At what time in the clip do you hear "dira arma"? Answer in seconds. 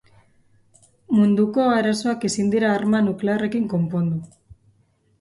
2.57-3.05